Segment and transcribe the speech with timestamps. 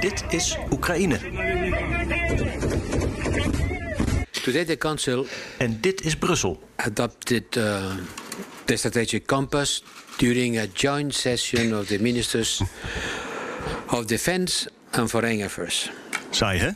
[0.00, 1.18] Dit is Oekraïne.
[4.42, 5.26] Today the Council
[5.58, 6.68] En dit is Brussel.
[6.76, 7.84] adopted uh,
[8.64, 9.82] the strategic compass
[10.16, 12.60] during a joint session of the ministers
[13.86, 15.90] of defense and foreign affairs.
[16.30, 16.70] Saai, hè?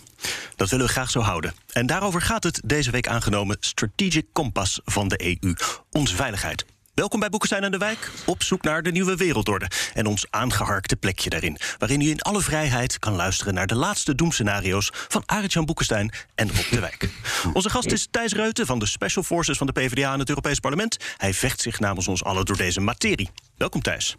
[0.56, 1.54] Dat willen we graag zo houden.
[1.72, 5.54] En daarover gaat het deze week aangenomen Strategic Compass van de EU.
[5.90, 6.64] Onze veiligheid.
[6.94, 9.70] Welkom bij Boekenstein aan de Wijk, op zoek naar de nieuwe wereldorde...
[9.94, 11.58] en ons aangeharkte plekje daarin...
[11.78, 14.90] waarin u in alle vrijheid kan luisteren naar de laatste doemscenario's...
[14.92, 17.08] van Arend-Jan Boekenstein en Rob de Wijk.
[17.52, 20.60] Onze gast is Thijs Reuten van de Special Forces van de PvdA in het Europees
[20.60, 20.96] Parlement.
[21.16, 23.30] Hij vecht zich namens ons allen door deze materie.
[23.56, 24.16] Welkom Thijs.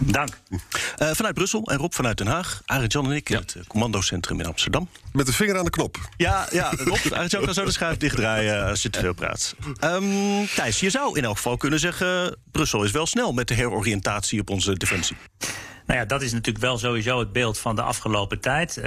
[0.00, 0.38] Dank.
[0.50, 2.62] Uh, vanuit Brussel en Rob vanuit Den Haag.
[2.64, 4.88] Arend-Jan en ik in het uh, commandocentrum in Amsterdam.
[5.12, 6.08] Met de vinger aan de knop.
[6.16, 9.54] Ja, ja Rob, Arend-Jan kan zo de schuif dichtdraaien als je te veel praat.
[9.80, 12.36] Um, Thijs, je zou in elk geval kunnen zeggen...
[12.50, 15.16] Brussel is wel snel met de heroriëntatie op onze defensie.
[15.86, 18.76] Nou ja, dat is natuurlijk wel sowieso het beeld van de afgelopen tijd.
[18.76, 18.84] Uh,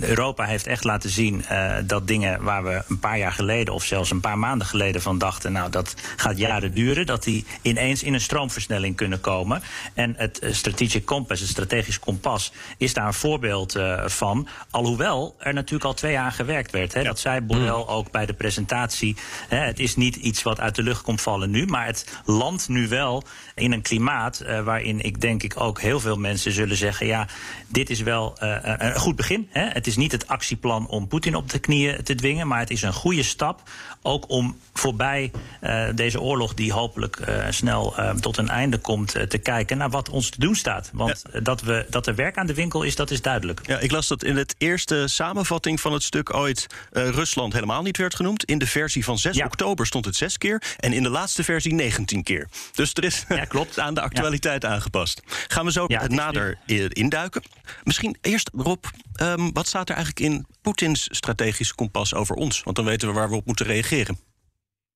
[0.00, 3.84] Europa heeft echt laten zien uh, dat dingen waar we een paar jaar geleden of
[3.84, 8.02] zelfs een paar maanden geleden van dachten, nou dat gaat jaren duren, dat die ineens
[8.02, 9.62] in een stroomversnelling kunnen komen.
[9.94, 14.48] En het strategic compass, het strategisch kompas, is daar een voorbeeld uh, van.
[14.70, 16.94] Alhoewel er natuurlijk al twee jaar gewerkt werd.
[16.94, 17.00] Hè.
[17.00, 17.06] Ja.
[17.06, 17.88] Dat zei Borrell mm.
[17.88, 19.16] ook bij de presentatie.
[19.48, 22.68] Hè, het is niet iets wat uit de lucht komt vallen nu, maar het landt
[22.68, 23.22] nu wel
[23.54, 27.26] in een klimaat waarin ik denk ik ook heel veel mensen zullen zeggen: ja,
[27.66, 29.48] dit is wel uh, een goed begin.
[29.50, 29.68] Hè?
[29.68, 32.82] Het is niet het actieplan om Poetin op de knieën te dwingen, maar het is
[32.82, 33.62] een goede stap.
[34.02, 35.30] Ook om voorbij
[35.62, 40.08] uh, deze oorlog, die hopelijk uh, snel tot een einde komt, te kijken naar wat
[40.08, 40.90] ons te doen staat.
[40.92, 41.40] Want ja.
[41.40, 43.60] dat, we, dat er werk aan de winkel is, dat is duidelijk.
[43.66, 47.96] Ja, ik las dat in het eerste samenvatting van het stuk ooit Rusland helemaal niet
[47.96, 48.44] werd genoemd.
[48.44, 49.44] In de versie van 6 ja.
[49.44, 52.48] oktober stond het zes keer en in de laatste versie 19 keer.
[52.74, 53.78] Dus er is ja, klopt.
[53.78, 55.22] aan de actualiteit aangepast.
[55.48, 56.58] Gaan we zo nader
[56.88, 57.42] induiken.
[57.84, 58.84] Misschien eerst, Rob,
[59.22, 62.62] um, wat staat er eigenlijk in Poetins strategische kompas over ons?
[62.62, 64.29] Want dan weten we waar we op moeten reageren.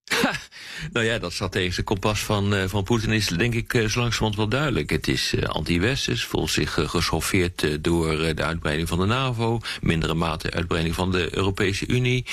[0.92, 4.36] nou ja, dat strategische kompas van, uh, van Poetin is denk ik uh, zo langzamerhand
[4.36, 4.90] wel duidelijk.
[4.90, 10.50] Het is uh, anti-westers, voelt zich geschoffeerd door de uitbreiding van de NAVO, mindere mate
[10.50, 12.26] uitbreiding van de Europese Unie,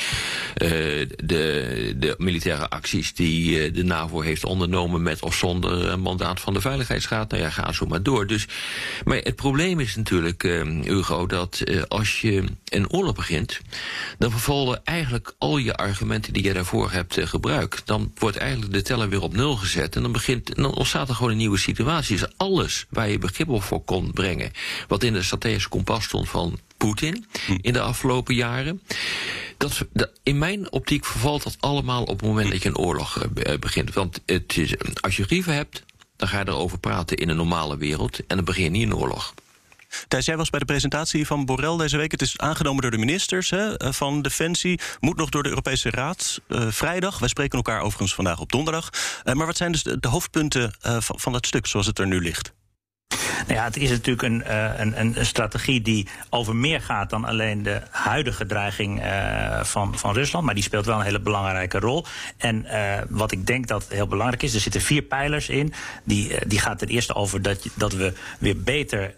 [0.54, 6.62] de, de militaire acties die de NAVO heeft ondernomen met of zonder mandaat van de
[6.62, 7.32] Veiligheidsraad.
[7.32, 8.28] Nou ja, ga zo maar door.
[8.28, 8.48] Dus,
[9.06, 10.44] maar het probleem is natuurlijk,
[10.84, 13.60] Hugo, dat als je een oorlog begint,
[14.18, 18.82] dan vervallen eigenlijk al je argumenten die je daarvoor hebt gebruikt dan wordt eigenlijk de
[18.82, 19.96] teller weer op nul gezet.
[19.96, 22.18] En dan, begint, dan ontstaat er gewoon een nieuwe situatie.
[22.18, 24.52] Dus alles waar je begrip op voor kon brengen,
[24.88, 27.26] wat in de strategische kompas stond van Poetin
[27.62, 28.82] in de afgelopen jaren.
[29.58, 33.24] Dat, dat, in mijn optiek vervalt dat allemaal op het moment dat je een oorlog
[33.24, 33.94] uh, begint.
[33.94, 35.84] Want het is, als je grieven hebt,
[36.16, 38.26] dan ga je erover praten in een normale wereld.
[38.26, 39.34] En dan begin je niet een oorlog.
[40.08, 42.12] Thijs, jij was bij de presentatie van Borrell deze week.
[42.12, 44.80] Het is aangenomen door de ministers hè, van Defensie.
[45.00, 47.20] Moet nog door de Europese Raad uh, vrijdag.
[47.20, 48.90] Wij spreken elkaar overigens vandaag op donderdag.
[49.24, 52.54] Uh, maar wat zijn dus de, hoofdpunten van, dat stuk zoals het er nu ligt?
[53.48, 57.64] Nou ja, het is natuurlijk een, een, een, strategie die over meer gaat dan alleen
[57.64, 59.04] de huidige dreiging
[59.62, 60.46] van, van Rusland.
[60.46, 62.06] Maar die speelt wel een hele belangrijke rol.
[62.38, 62.66] En
[63.10, 65.74] wat ik denk dat heel belangrijk is, er zitten vier pijlers in.
[66.04, 69.14] Die, die gaat ten eerste over dat, dat we weer beter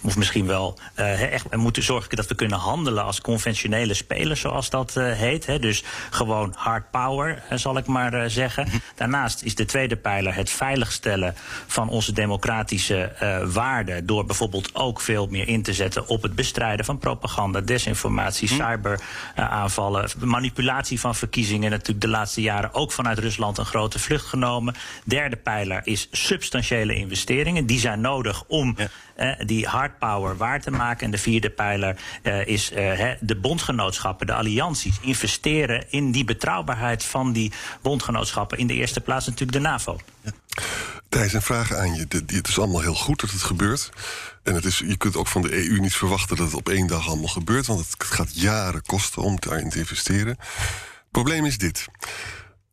[0.00, 4.70] of misschien wel uh, echt moeten zorgen dat we kunnen handelen als conventionele spelers, zoals
[4.70, 5.46] dat uh, heet.
[5.46, 5.58] Hè.
[5.58, 8.68] Dus gewoon hard power, zal ik maar uh, zeggen.
[8.94, 11.34] Daarnaast is de tweede pijler het veiligstellen
[11.66, 13.12] van onze democratische
[13.52, 14.06] waarden.
[14.06, 20.10] Door bijvoorbeeld ook veel meer in te zetten op het bestrijden van propaganda, desinformatie, cyberaanvallen,
[20.18, 21.70] manipulatie van verkiezingen.
[21.70, 24.74] Natuurlijk de laatste jaren ook vanuit Rusland een grote vlucht genomen.
[25.04, 27.66] Derde pijler is substantiële investeringen.
[27.66, 28.76] Die zijn nodig om
[29.46, 31.04] die die hard power waar te maken.
[31.04, 34.96] En de vierde pijler uh, is uh, de bondgenootschappen, de allianties.
[35.00, 37.52] Investeren in die betrouwbaarheid van die
[37.82, 38.58] bondgenootschappen.
[38.58, 39.98] In de eerste plaats natuurlijk de NAVO.
[40.22, 40.30] Ja.
[41.08, 42.06] Thijs, een vraag aan je.
[42.26, 43.90] Het is allemaal heel goed dat het gebeurt.
[44.42, 46.86] En het is, je kunt ook van de EU niet verwachten dat het op één
[46.86, 47.66] dag allemaal gebeurt.
[47.66, 50.36] Want het gaat jaren kosten om daarin te investeren.
[50.38, 51.86] Het probleem is dit.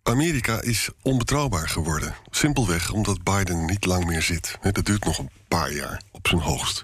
[0.04, 2.16] Amerika is onbetrouwbaar geworden.
[2.30, 4.58] Simpelweg omdat Biden niet lang meer zit.
[4.62, 6.02] Dat duurt nog een paar jaar.
[6.26, 6.84] Op zijn hoogst.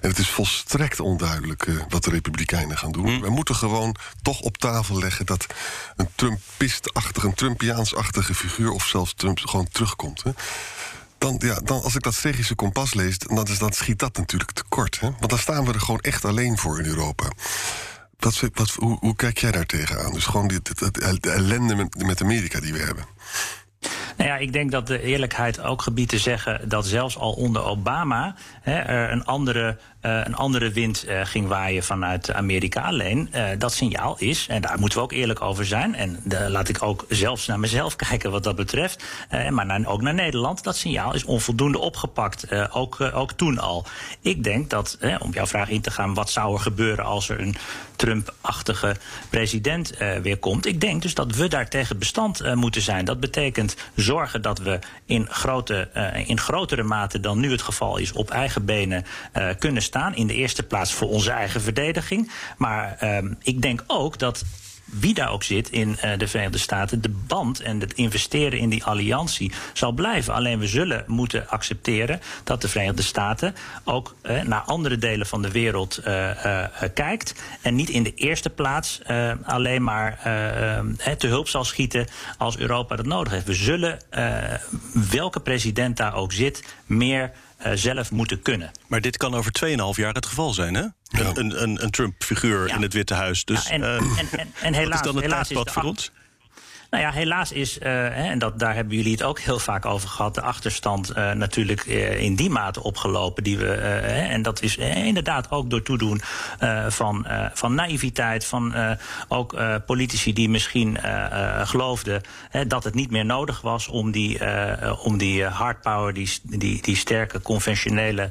[0.00, 3.20] En het is volstrekt onduidelijk uh, wat de Republikeinen gaan doen.
[3.20, 5.46] We moeten gewoon toch op tafel leggen dat
[5.96, 10.22] een Trumpist-achtige, een Trumpiaans-achtige figuur of zelfs Trump gewoon terugkomt.
[10.22, 10.30] Hè.
[11.18, 14.50] Dan, ja, dan, als ik dat strategische kompas lees, dan, is, dan schiet dat natuurlijk
[14.50, 15.00] tekort.
[15.00, 15.10] Hè?
[15.18, 17.30] Want dan staan we er gewoon echt alleen voor in Europa.
[18.18, 20.12] Wat, wat, hoe, hoe, kijk jij daar tegenaan?
[20.12, 20.60] Dus gewoon die,
[21.20, 23.04] de ellende met, met Amerika die we hebben.
[24.16, 27.64] Nou ja, ik denk dat de eerlijkheid ook gebiedt te zeggen dat zelfs al onder
[27.64, 32.80] Obama hè, er een andere uh, een andere wind uh, ging waaien vanuit Amerika.
[32.80, 35.94] Alleen uh, dat signaal is, en daar moeten we ook eerlijk over zijn.
[35.94, 39.04] En laat ik ook zelfs naar mezelf kijken wat dat betreft.
[39.50, 40.64] maar naar, ook naar Nederland.
[40.64, 42.70] Dat signaal is onvoldoende opgepakt.
[42.72, 43.86] ook, ook toen al.
[44.20, 47.40] Ik denk dat, om jouw vraag in te gaan, wat zou er gebeuren als er
[47.40, 47.56] een
[47.96, 48.96] Trump-achtige
[49.30, 50.66] president weer komt?
[50.66, 53.04] Ik denk dus dat we daar tegen bestand moeten zijn.
[53.04, 55.88] Dat betekent zorgen dat we in, grote,
[56.26, 59.04] in grotere mate dan nu het geval is op eigen benen
[59.58, 60.16] kunnen staan.
[60.16, 62.30] In de eerste plaats voor onze eigen verdediging.
[62.56, 64.44] Maar uh, ik denk ook dat
[65.00, 68.68] wie daar ook zit in uh, de Verenigde Staten, de band en het investeren in
[68.68, 70.34] die alliantie zal blijven.
[70.34, 73.54] Alleen we zullen moeten accepteren dat de Verenigde Staten
[73.84, 76.30] ook uh, naar andere delen van de wereld uh,
[76.94, 77.34] kijkt.
[77.60, 79.00] En niet in de eerste plaats
[79.44, 80.18] alleen maar
[81.18, 82.06] te hulp zal schieten
[82.38, 83.46] als Europa dat nodig heeft.
[83.46, 83.98] We zullen,
[85.10, 87.32] welke president daar ook zit, meer
[87.74, 88.70] zelf moeten kunnen.
[88.86, 90.80] Maar dit kan over 2,5 jaar het geval zijn, hè?
[90.80, 91.30] Ja.
[91.34, 92.74] Een, een, een Trump-figuur ja.
[92.74, 93.44] in het Witte Huis.
[93.44, 96.10] Dus, ja, en, uh, en, en, en, helaas, is dan het helaas is voor ons?
[96.94, 100.08] Nou ja, helaas is, uh, en dat, daar hebben jullie het ook heel vaak over
[100.08, 103.44] gehad, de achterstand uh, natuurlijk uh, in die mate opgelopen.
[103.44, 106.20] Die we, en dat is inderdaad ook door toedoen
[106.88, 108.74] van, van naïviteit, van
[109.28, 109.56] ook
[109.86, 110.98] politici die misschien
[111.62, 112.22] geloofden
[112.66, 114.38] dat het niet meer nodig was om die,
[115.02, 118.28] om die hard power, die, die, die sterke conventionele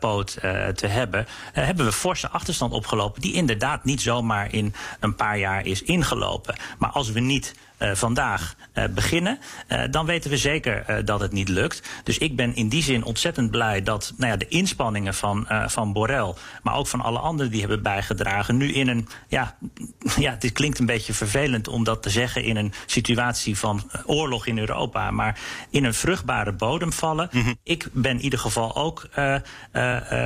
[0.00, 0.38] poot
[0.74, 1.26] te hebben.
[1.52, 6.56] hebben we forse achterstand opgelopen, die inderdaad niet zomaar in een paar jaar is ingelopen.
[6.78, 9.38] Maar als we niet vandaag uh, beginnen,
[9.68, 11.88] uh, dan weten we zeker dat het niet lukt.
[12.04, 15.92] Dus ik ben in die zin ontzettend blij dat nou ja, de inspanningen van, van
[15.92, 19.56] Borrell, maar ook van alle anderen die hebben bijgedragen, nu in een, ja,
[20.18, 24.46] ja, dit klinkt een beetje vervelend om dat te zeggen in een situatie van oorlog
[24.46, 25.38] in Europa, maar
[25.70, 27.28] in een vruchtbare bodem vallen.
[27.32, 27.56] Mm -hmm.
[27.62, 29.08] Ik ben in ieder geval ook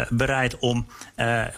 [0.08, 0.86] bereid om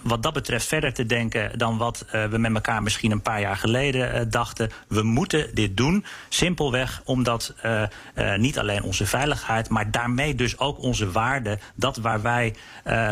[0.02, 3.56] wat dat betreft verder te denken dan wat we met elkaar misschien een paar jaar
[3.56, 4.70] geleden dachten.
[4.88, 6.04] We moeten dit doen doen.
[6.28, 7.82] Simpelweg omdat uh,
[8.14, 12.54] uh, niet alleen onze veiligheid, maar daarmee dus ook onze waarden, dat waar wij
[12.86, 13.10] uh,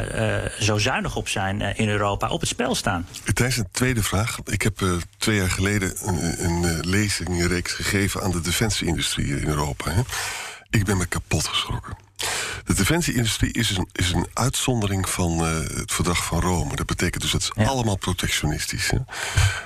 [0.60, 3.06] zo zuinig op zijn in Europa, op het spel staan.
[3.34, 4.38] Thijs, een tweede vraag.
[4.44, 4.78] Ik heb
[5.18, 9.90] twee jaar geleden een, een lezingreeks gegeven aan de defensieindustrie in Europa.
[9.90, 10.02] Hè.
[10.70, 11.96] Ik ben me kapot geschrokken.
[12.70, 16.76] De defensieindustrie is een, is een uitzondering van uh, het verdrag van Rome.
[16.76, 17.64] Dat betekent dus dat het ja.
[17.64, 18.90] allemaal protectionistisch.
[18.90, 18.98] Hè?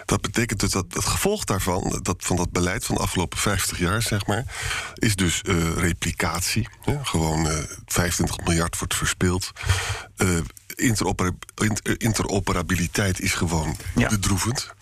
[0.04, 3.78] Dat betekent dus dat het gevolg daarvan, dat, van dat beleid van de afgelopen 50
[3.78, 4.44] jaar, zeg maar,
[4.94, 6.68] is dus uh, replicatie.
[6.80, 7.04] Hè?
[7.04, 9.50] Gewoon uh, 25 miljard wordt verspild.
[10.74, 11.32] Interoper
[11.96, 14.08] interoperabiliteit is gewoon ja.
[14.08, 14.74] bedroevend.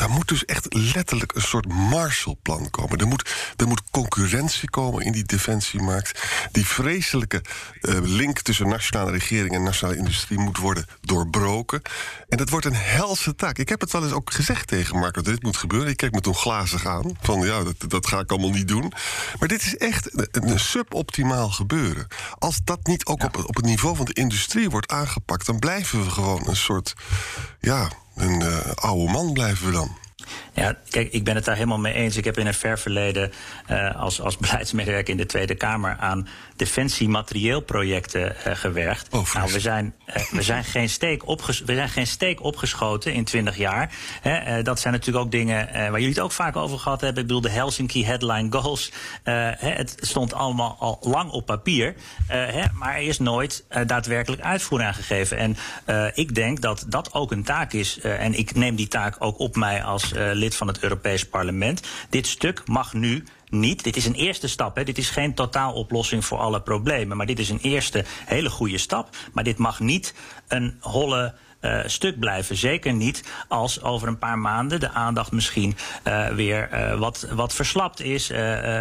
[0.00, 2.98] Daar moet dus echt letterlijk een soort Marshallplan komen.
[2.98, 6.22] Er moet, er moet concurrentie komen in die defensiemarkt.
[6.52, 7.42] Die vreselijke
[7.80, 11.82] uh, link tussen nationale regering en nationale industrie moet worden doorbroken.
[12.28, 13.58] En dat wordt een helse taak.
[13.58, 15.88] Ik heb het wel eens ook gezegd tegen Marco dat dit moet gebeuren.
[15.88, 17.16] Ik kijk me toen glazig aan.
[17.20, 18.92] Van ja, dat, dat ga ik allemaal niet doen.
[19.38, 22.06] Maar dit is echt een, een suboptimaal gebeuren.
[22.38, 23.26] Als dat niet ook ja.
[23.26, 26.94] op, op het niveau van de industrie wordt aangepakt, dan blijven we gewoon een soort.
[27.60, 29.88] Ja, een uh, oude man blijven we dan.
[30.54, 32.16] Ja, kijk, ik ben het daar helemaal mee eens.
[32.16, 33.32] Ik heb in een ver verleden
[33.70, 39.14] uh, als, als beleidsmedewerker in de Tweede Kamer aan defensiematerieelprojecten uh, gewerkt.
[39.14, 43.12] Oh, nou, we zijn, uh, we, zijn geen steek opges we zijn geen steek opgeschoten
[43.12, 43.92] in 20 jaar.
[44.20, 47.22] Hè, dat zijn natuurlijk ook dingen waar jullie het ook vaak over gehad hebben.
[47.22, 48.92] Ik bedoel, de Helsinki Headline Goals.
[49.22, 51.94] Hè, het stond allemaal al lang op papier.
[52.26, 55.36] Hè, maar er is nooit daadwerkelijk uitvoering aan gegeven.
[55.36, 55.56] En
[56.14, 58.00] ik denk dat dat ook een taak is.
[58.00, 61.82] en ik neem die taak ook op mij als lid van het Europees Parlement.
[62.10, 63.84] Dit stuk mag nu niet.
[63.84, 64.76] Dit is een eerste stap.
[64.76, 64.84] Hè.
[64.84, 67.16] Dit is geen totaaloplossing voor alle problemen.
[67.16, 69.16] Maar dit is een eerste hele goede stap.
[69.32, 70.14] Maar dit mag niet
[70.48, 71.34] een holle.
[71.60, 72.56] Uh, stuk blijven.
[72.56, 77.54] Zeker niet als over een paar maanden de aandacht misschien uh, weer uh, wat, wat
[77.54, 78.32] verslapt is,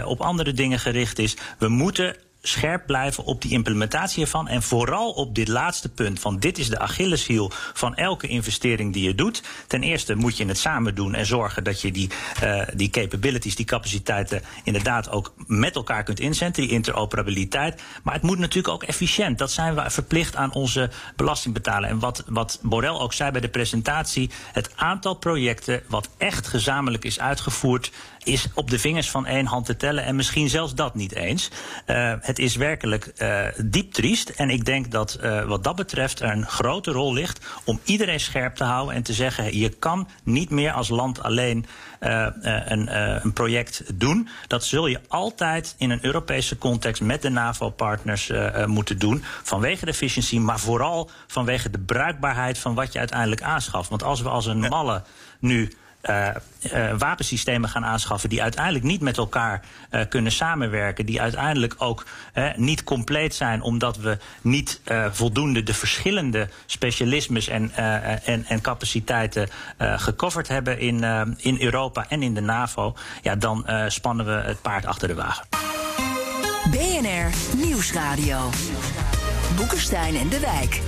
[0.06, 1.38] op andere dingen gericht is.
[1.58, 4.48] We moeten scherp blijven op die implementatie ervan.
[4.48, 9.04] En vooral op dit laatste punt: van dit is de Achilleshiel van elke investering die
[9.04, 9.44] je doet.
[9.68, 12.10] Ten eerste moet je het samen doen en zorgen dat je die,
[12.44, 17.82] uh, die capabilities, die capaciteiten inderdaad ook met elkaar kunt inzetten, die interoperabiliteit.
[18.04, 19.38] Maar het moet natuurlijk ook efficiënt.
[19.38, 21.90] Dat zijn we verplicht aan onze belastingbetaler.
[21.90, 27.06] En wat, wat Borrell ook zei bij de presentatie: het aantal projecten wat echt gezamenlijk
[27.06, 27.92] is uitgevoerd
[28.24, 30.04] is op de vingers van één hand te tellen.
[30.04, 31.50] En misschien zelfs dat niet eens.
[31.88, 34.30] Uh, het is werkelijk uh, diep triest.
[34.30, 38.20] En ik denk dat uh, wat dat betreft er een grote rol ligt om iedereen
[38.20, 41.66] scherp te houden en te zeggen: je kan niet meer als land alleen
[42.00, 42.96] een,
[43.26, 44.30] een, project doen.
[44.48, 48.32] Dat zul je altijd in een Europese context met de NAVO-partners
[48.66, 49.24] moeten doen.
[49.44, 53.90] Vanwege de efficiëntie, maar vooral vanwege de bruikbaarheid van wat je uiteindelijk aanschaft.
[53.90, 55.04] Want als we als een malle
[55.40, 55.72] nu
[56.04, 56.28] uh,
[56.74, 62.06] uh, wapensystemen gaan aanschaffen die uiteindelijk niet met elkaar uh, kunnen samenwerken, die uiteindelijk ook
[62.56, 67.72] niet compleet zijn omdat we niet voldoende de verschillende specialismes en,
[68.24, 71.04] en, en capaciteiten gecoverd hebben in,
[71.38, 75.46] in Europa en in de NAVO, ja, dan spannen we het paard achter de wagen.
[76.72, 78.50] BNR Nieuwsradio.
[79.56, 80.82] Boekenstein en de Wijk.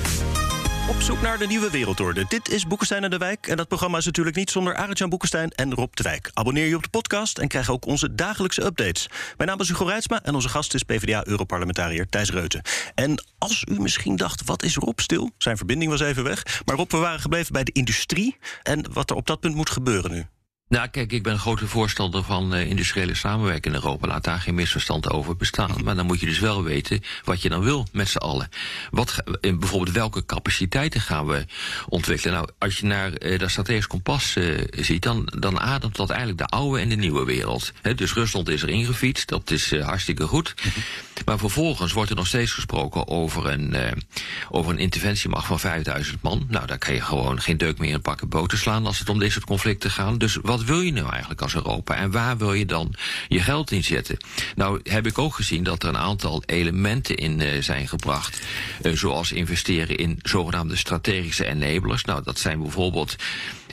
[0.89, 2.25] Op zoek naar de nieuwe wereldorde.
[2.27, 3.47] Dit is Boekenstein en de Wijk.
[3.47, 6.31] En dat programma is natuurlijk niet zonder Arjan Boekenstein en Rob de Wijk.
[6.33, 9.09] Abonneer je op de podcast en krijg ook onze dagelijkse updates.
[9.37, 12.61] Mijn naam is Hugo Reitsma en onze gast is PvdA-europarlementariër Thijs Reuten.
[12.95, 15.31] En als u misschien dacht, wat is Rob stil?
[15.37, 16.61] Zijn verbinding was even weg.
[16.65, 19.69] Maar Rob, we waren gebleven bij de industrie en wat er op dat punt moet
[19.69, 20.25] gebeuren nu.
[20.71, 24.07] Nou, kijk, ik ben een grote voorstander van uh, industriële samenwerking in Europa.
[24.07, 25.71] Laat daar geen misverstand over bestaan.
[25.83, 28.49] Maar dan moet je dus wel weten wat je dan wil met z'n allen.
[28.91, 31.45] Wat, uh, bijvoorbeeld welke capaciteiten gaan we
[31.87, 32.33] ontwikkelen?
[32.33, 34.37] Nou, als je naar uh, dat strategisch kompas
[34.69, 37.71] ziet, dan, dan ademt dat eigenlijk de oude en de nieuwe wereld.
[37.81, 40.53] He, dus Rusland is er ingefietst, dat is hartstikke goed.
[41.25, 43.75] Maar vervolgens wordt er nog steeds gesproken over een,
[44.49, 46.45] over een interventiemacht van 5000 man.
[46.49, 49.19] Nou, daar kan je gewoon geen deuk meer in pakken boten slaan als het om
[49.19, 50.19] dit soort conflicten gaat.
[50.19, 51.95] Dus wat wat wil je nou eigenlijk als Europa?
[51.95, 52.93] En waar wil je dan
[53.27, 54.17] je geld in zetten?
[54.55, 58.41] Nou heb ik ook gezien dat er een aantal elementen in uh, zijn gebracht.
[58.83, 62.05] Uh, zoals investeren in zogenaamde strategische enablers.
[62.05, 63.15] Nou, dat zijn bijvoorbeeld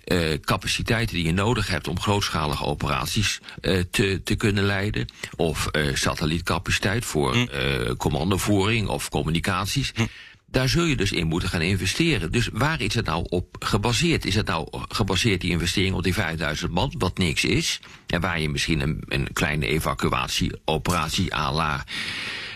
[0.04, 5.08] uh, capaciteiten die je nodig hebt om grootschalige operaties uh, te, te kunnen leiden.
[5.36, 7.94] Of uh, satellietcapaciteit voor hm.
[7.96, 9.92] commandovoering of communicaties.
[10.50, 12.32] Daar zul je dus in moeten gaan investeren.
[12.32, 14.24] Dus waar is het nou op gebaseerd?
[14.24, 17.80] Is het nou gebaseerd die investering op die 5000 man, wat niks is?
[18.06, 21.84] En waar je misschien een, een kleine evacuatieoperatie à la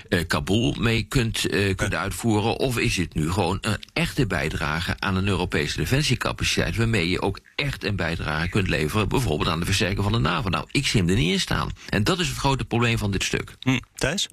[0.09, 2.59] uh, Kabul mee kunt, uh, kunt uitvoeren?
[2.59, 7.39] Of is het nu gewoon een echte bijdrage aan een Europese defensiecapaciteit, waarmee je ook
[7.55, 10.49] echt een bijdrage kunt leveren, bijvoorbeeld aan de versterking van de NAVO?
[10.49, 11.71] Nou, ik zie hem er niet in staan.
[11.89, 13.57] En dat is het grote probleem van dit stuk.
[13.61, 13.79] Hm.
[13.95, 14.29] Thijs?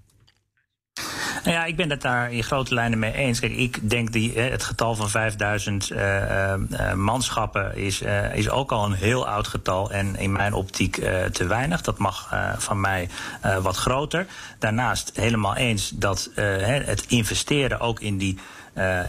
[1.44, 3.40] Nou ja, ik ben het daar in grote lijnen mee eens.
[3.40, 6.00] Ik denk die, het getal van 5000 uh,
[6.70, 8.02] uh, manschappen is,
[8.34, 9.92] is ook al een heel oud getal.
[9.92, 10.96] En in mijn optiek
[11.32, 11.82] te weinig.
[11.82, 13.10] Dat mag van mij
[13.62, 14.26] wat groter.
[14.60, 18.40] Daarnaast helemaal eens dat het investeren ook in die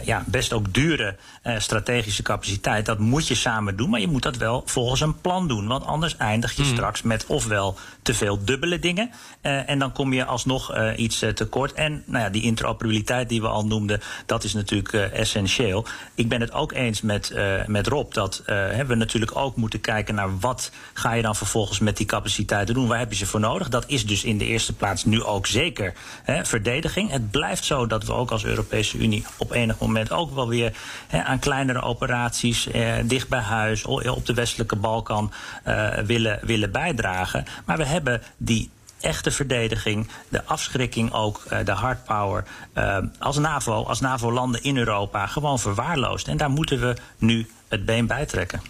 [0.03, 2.85] ja, best ook dure uh, strategische capaciteit.
[2.85, 5.67] Dat moet je samen doen, maar je moet dat wel volgens een plan doen.
[5.67, 6.67] Want anders eindig je mm.
[6.67, 9.11] straks met ofwel te veel dubbele dingen.
[9.41, 11.73] Uh, en dan kom je alsnog iets tekort.
[11.73, 15.85] En nou ja, die interoperabiliteit die we al noemden, dat is natuurlijk essentieel.
[16.15, 17.33] Ik ben het ook eens met,
[17.67, 18.43] met Rob dat
[18.87, 22.87] we natuurlijk ook moeten kijken naar wat ga je dan vervolgens met die capaciteiten doen.
[22.87, 23.69] Waar heb je ze voor nodig?
[23.69, 25.93] Dat is dus in de eerste plaats nu ook zeker
[26.23, 27.11] hè, verdediging.
[27.11, 30.73] Het blijft zo dat we ook als Europese Unie op enig moment ook wel weer
[31.07, 35.31] hè, aan kleinere operaties eh, dicht bij huis, op de westelijke Balkan
[35.63, 37.45] eh, willen, willen bijdragen.
[37.65, 38.69] Maar we hebben die
[38.99, 42.43] echte verdediging, de afschrikking ook, uh, de hardpower,
[42.77, 46.27] uh, als NAVO, als NAVO-landen in Europa gewoon verwaarloosd.
[46.27, 48.61] En daar moeten we nu het been bij trekken.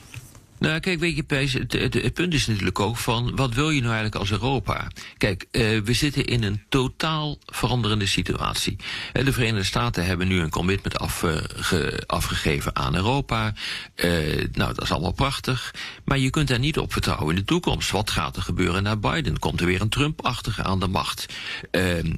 [0.62, 3.36] Nou, kijk, weet je, het, het, punt is natuurlijk ook van...
[3.36, 4.88] wat wil je nou eigenlijk als Europa?
[5.18, 8.76] Kijk, uh, we zitten in een totaal veranderende situatie.
[9.14, 13.54] Uh, de Verenigde Staten hebben nu een commitment afge, afgegeven aan Europa.
[13.96, 14.12] Uh,
[14.52, 15.74] nou, dat is allemaal prachtig.
[16.06, 17.92] Maar je kunt daar niet op vertrouwen in de toekomst.
[17.92, 19.40] Wat gaat er gebeuren na Biden?
[19.40, 21.26] Komt er weer een Trump-achtige aan de macht?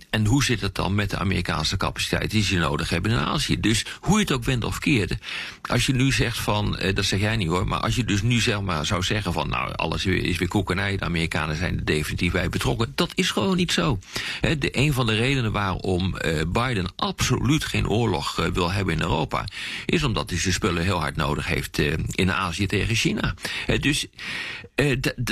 [0.09, 3.59] en hoe zit het dan met de Amerikaanse capaciteit die ze nodig hebben in Azië?
[3.59, 5.15] Dus hoe je het ook wendt of keert...
[5.62, 7.67] als je nu zegt van, dat zeg jij niet hoor...
[7.67, 10.47] maar als je dus nu nu zeg maar zou zeggen van nou alles is weer
[10.47, 12.91] koekenij, de Amerikanen zijn er definitief bij betrokken.
[12.95, 13.99] Dat is gewoon niet zo.
[14.41, 19.01] de, een van de redenen waarom uh, Biden absoluut geen oorlog uh, wil hebben in
[19.01, 19.45] Europa,
[19.85, 23.35] is omdat hij zijn spullen heel hard nodig heeft uh, in Azië tegen China.
[23.79, 24.07] dus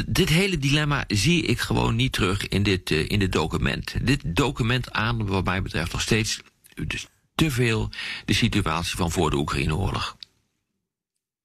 [0.08, 3.96] dit hele dilemma zie ik gewoon niet terug in dit, in dit document.
[4.02, 6.40] Dit document aan wat mij betreft nog steeds
[6.88, 7.90] dus te veel
[8.26, 10.18] de situatie van voor de Oekraïne-oorlog.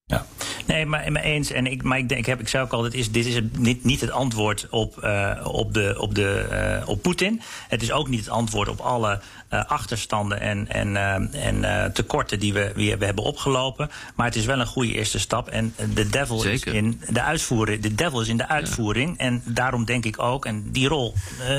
[0.09, 0.27] Ja,
[0.67, 1.51] nee, maar, eens.
[1.51, 3.41] En ik, maar ik, denk, ik, heb, ik zei ook al, dit is, dit is
[3.59, 6.47] niet, niet het antwoord op, uh, op, de, op, de,
[6.83, 7.41] uh, op Poetin.
[7.69, 10.97] Het is ook niet het antwoord op alle achterstanden en, en,
[11.33, 13.91] en tekorten die we, we hebben opgelopen.
[14.15, 15.49] Maar het is wel een goede eerste stap.
[15.49, 17.83] En de devil is in de uitvoering.
[17.83, 19.15] De devil is in de uitvoering.
[19.19, 19.25] Ja.
[19.25, 21.15] En daarom denk ik ook, en die rol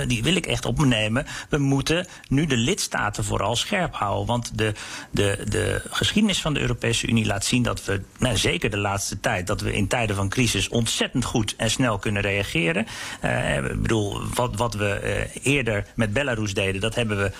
[0.07, 1.25] die wil ik echt op me nemen.
[1.49, 4.25] We moeten nu de lidstaten vooral scherp houden.
[4.25, 4.73] Want de,
[5.11, 8.01] de, de geschiedenis van de Europese Unie laat zien dat we.
[8.19, 11.97] Nou, zeker de laatste tijd, dat we in tijden van crisis ontzettend goed en snel
[11.97, 12.87] kunnen reageren.
[13.23, 17.31] Uh, ik bedoel, wat, wat we uh, eerder met Belarus deden, dat hebben we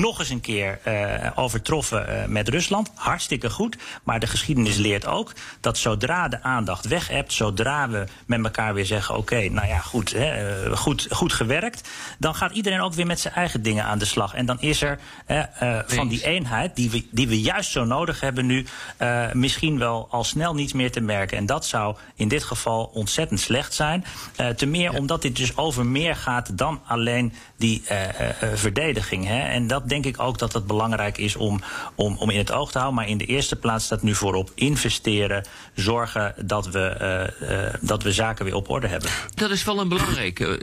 [0.00, 2.90] nog eens een keer uh, overtroffen met Rusland.
[2.94, 3.76] Hartstikke goed.
[4.02, 8.74] Maar de geschiedenis leert ook dat zodra de aandacht weg hebt, zodra we met elkaar
[8.74, 12.94] weer zeggen: oké, okay, nou ja, goed, hè, goed, goed gewerkt, dan gaat iedereen ook
[12.94, 14.34] weer met zijn eigen dingen aan de slag.
[14.34, 14.98] En dan is er
[15.86, 18.66] van die eenheid, die we, die we juist zo nodig hebben nu,
[19.32, 21.36] misschien wel al snel niets meer te merken.
[21.38, 24.04] En dat zou in dit geval ontzettend slecht zijn.
[24.56, 24.98] Te meer ja.
[24.98, 27.82] omdat dit dus over meer gaat dan alleen die
[28.54, 29.26] verdediging.
[29.26, 29.40] Hè.
[29.40, 31.60] En dat denk ik ook dat het belangrijk is om,
[31.94, 33.00] om, om in het oog te houden.
[33.00, 35.46] Maar in de eerste plaats staat nu voorop investeren.
[35.74, 39.10] Zorgen dat we, dat we zaken weer op orde hebben.
[39.34, 40.58] Dat is wel een belangrijke.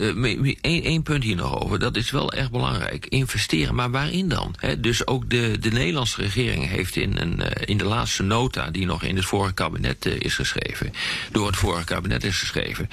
[0.62, 1.80] Eén punt hier nog over.
[1.80, 3.06] Dat is wel echt belangrijk.
[3.06, 3.76] Investeren.
[3.76, 4.56] Maar waarin dan?
[4.80, 9.04] Dus ook de, de Nederlandse regering heeft in, een, in de laatste nota die nog
[9.04, 10.94] in het vorige kabinet is geschreven,
[11.32, 12.90] door het vorige kabinet is geschreven,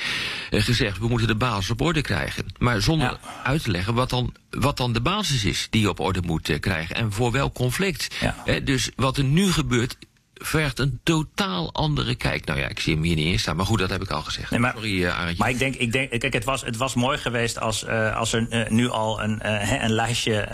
[0.51, 2.45] gezegd we moeten de basis op orde krijgen.
[2.59, 3.43] Maar zonder ja.
[3.43, 6.61] uit te leggen wat dan, wat dan de basis is die op orde moet uh,
[6.61, 8.15] krijgen en voor welk conflict.
[8.21, 8.61] Ja.
[8.61, 9.97] dus wat er nu gebeurt
[10.39, 12.45] vergt een totaal andere kijk.
[12.45, 14.23] Nou ja, ik zie hem hier niet in staan, maar goed, dat heb ik al
[14.23, 14.51] gezegd.
[14.51, 17.19] Nee, maar, Sorry, uh, Maar ik denk, ik denk kijk, het was, het was mooi
[17.19, 19.41] geweest als, uh, als er uh, nu al een,
[19.85, 20.49] een lijstje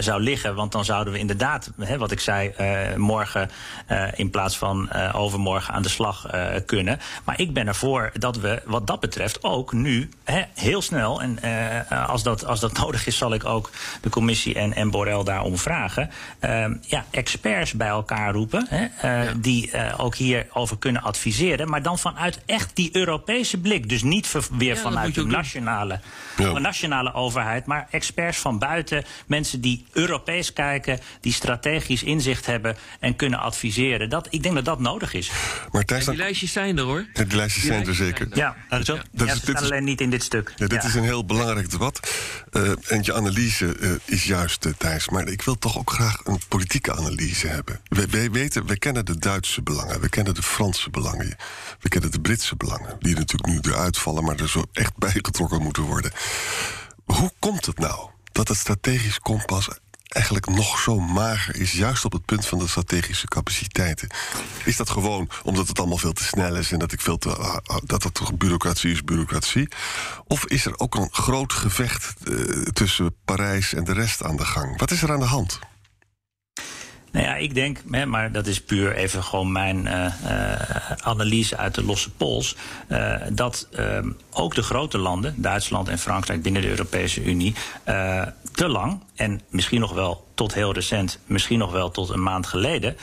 [0.00, 0.54] zou liggen.
[0.54, 2.52] Want dan zouden we inderdaad, wat ik zei,
[2.96, 3.50] morgen
[4.14, 6.26] in plaats van overmorgen aan de slag
[6.66, 7.00] kunnen.
[7.24, 10.08] Maar ik ben ervoor dat we wat dat betreft ook nu
[10.54, 11.38] heel snel, en
[12.06, 15.58] als, dat, als dat nodig is, zal ik ook de commissie en, en Borrell daarom
[15.58, 16.10] vragen.
[16.80, 18.68] ja, experts bij elkaar roepen.
[19.12, 19.32] Uh, ja.
[19.36, 21.68] die uh, ook hierover kunnen adviseren.
[21.68, 23.88] Maar dan vanuit echt die Europese blik.
[23.88, 26.00] Dus niet weer ja, vanuit de nationale,
[26.36, 26.58] ja.
[26.58, 27.66] nationale overheid.
[27.66, 29.04] Maar experts van buiten.
[29.26, 31.00] Mensen die Europees kijken.
[31.20, 32.76] Die strategisch inzicht hebben.
[33.00, 34.08] En kunnen adviseren.
[34.10, 35.30] Dat, ik denk dat dat nodig is.
[35.70, 37.06] Maar Thijs, die lijstjes zijn er hoor.
[37.12, 38.26] Ja, die lijstjes zijn er zeker.
[38.30, 38.78] Ja, ja.
[38.78, 40.52] Dat, dat is, dit alleen niet in dit stuk.
[40.56, 42.00] Ja, dit is een heel belangrijk debat.
[42.52, 45.08] Uh, en je analyse is juist, Thijs.
[45.08, 47.80] Maar ik wil toch ook graag een politieke analyse hebben.
[47.88, 51.36] Wij, wij weten, wij kennen de Duitse belangen, we kennen de Franse belangen,
[51.80, 55.62] we kennen de Britse belangen, die natuurlijk nu eruit vallen, maar er zo echt bijgetrokken
[55.62, 56.12] moeten worden.
[57.04, 59.68] Hoe komt het nou dat het strategisch kompas
[60.08, 64.08] eigenlijk nog zo mager is, juist op het punt van de strategische capaciteiten?
[64.64, 67.36] Is dat gewoon omdat het allemaal veel te snel is en dat ik veel te
[67.36, 69.68] ah, ah, dat het toch bureaucratie is, bureaucratie?
[70.26, 74.44] Of is er ook een groot gevecht uh, tussen Parijs en de rest aan de
[74.44, 74.78] gang?
[74.78, 75.58] Wat is er aan de hand?
[77.12, 81.56] Nou ja, ik denk, hè, maar dat is puur even gewoon mijn uh, uh, analyse
[81.56, 82.56] uit de losse pols.
[82.88, 83.68] Uh, dat
[84.30, 87.54] ook de grote landen, Duitsland en Frankrijk binnen de Europese Unie,
[88.52, 92.46] te lang en misschien nog wel tot heel recent, misschien nog wel tot een maand
[92.46, 92.96] geleden,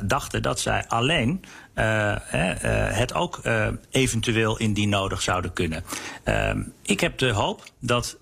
[0.00, 1.44] dachten dat zij alleen
[2.92, 3.40] het ook
[3.90, 5.84] eventueel indien nodig zouden kunnen.
[6.82, 8.16] ik heb de hoop dat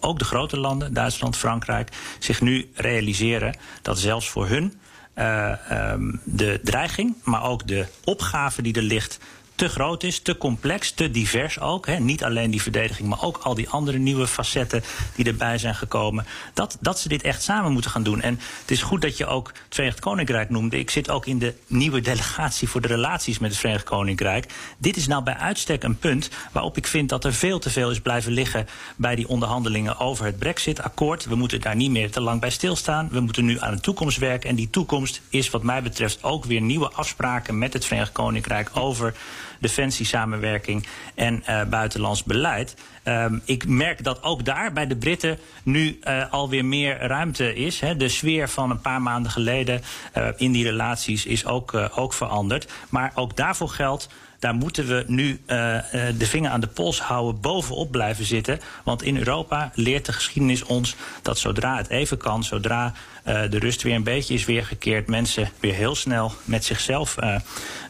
[0.00, 4.80] ook de grote landen, Duitsland, Frankrijk, zich nu realiseren dat zelfs voor hun
[5.18, 5.52] uh,
[5.92, 9.18] um, de dreiging, maar ook de opgave die er ligt,
[9.58, 11.86] te groot is, te complex, te divers ook.
[11.86, 11.98] Hè.
[11.98, 14.82] Niet alleen die verdediging, maar ook al die andere nieuwe facetten
[15.14, 16.26] die erbij zijn gekomen.
[16.54, 18.20] Dat, dat ze dit echt samen moeten gaan doen.
[18.20, 20.78] En het is goed dat je ook het Verenigd Koninkrijk noemde.
[20.78, 24.52] Ik zit ook in de nieuwe delegatie voor de relaties met het Verenigd Koninkrijk.
[24.78, 27.90] Dit is nou bij uitstek een punt waarop ik vind dat er veel te veel
[27.90, 28.66] is blijven liggen
[28.96, 31.24] bij die onderhandelingen over het Brexit-akkoord.
[31.24, 33.08] We moeten daar niet meer te lang bij stilstaan.
[33.10, 34.50] We moeten nu aan de toekomst werken.
[34.50, 38.70] En die toekomst is wat mij betreft ook weer nieuwe afspraken met het Verenigd Koninkrijk
[38.72, 39.14] over
[39.58, 42.74] defensiesamenwerking en uh, buitenlands beleid.
[43.04, 47.80] Um, ik merk dat ook daar bij de Britten nu uh, alweer meer ruimte is.
[47.80, 47.96] Hè.
[47.96, 49.82] De sfeer van een paar maanden geleden
[50.16, 52.72] uh, in die relaties is ook, ook veranderd.
[52.88, 57.90] Maar ook daarvoor geldt daar moeten we nu de vinger aan de pols houden, bovenop
[57.90, 58.60] blijven zitten.
[58.84, 62.92] Want in Europa leert de geschiedenis ons dat zodra het even kan, zodra
[63.28, 67.36] de rust weer een beetje is weergekeerd, mensen weer heel snel met zichzelf uh,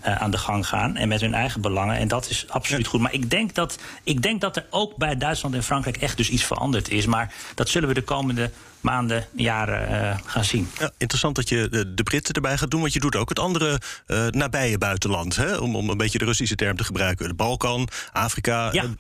[0.03, 1.97] aan de gang gaan en met hun eigen belangen.
[1.97, 3.01] En dat is absoluut goed.
[3.01, 6.29] Maar ik denk, dat, ik denk dat er ook bij Duitsland en Frankrijk echt dus
[6.29, 7.07] iets veranderd is.
[7.07, 10.69] Maar dat zullen we de komende maanden, jaren uh, gaan zien.
[10.79, 13.39] Ja, interessant dat je de, de, Britten erbij gaat doen, want je doet ook het
[13.39, 15.37] andere uh, nabije buitenland.
[15.37, 15.57] Hè?
[15.57, 17.29] Om, om een beetje de Russische term te gebruiken.
[17.29, 18.85] De Balkan, Afrika, ja.
[18.85, 18.91] uh,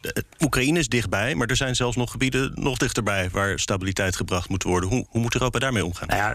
[0.40, 4.62] Oekraïne is dichtbij, maar er zijn zelfs nog gebieden nog dichterbij waar stabiliteit gebracht moet
[4.62, 4.88] worden.
[4.88, 6.08] Hoe, hoe moet Europa daarmee omgaan?
[6.08, 6.27] Nou ja,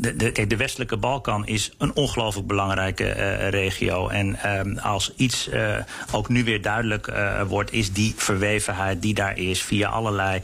[0.00, 4.08] de, de, de, westelijke Balkan is een ongelooflijk belangrijke uh, regio.
[4.08, 5.76] En um, als iets uh,
[6.12, 10.40] ook nu weer duidelijk uh, wordt, is die verwevenheid die daar is via allerlei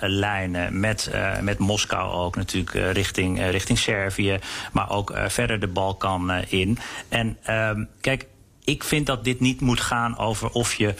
[0.00, 0.80] lijnen.
[0.80, 4.38] Met, met Moskou ook natuurlijk richting, richting Servië,
[4.72, 6.78] maar ook verder de Balkan in.
[7.08, 8.26] En um, kijk,
[8.64, 10.94] ik vind dat dit niet moet gaan over of je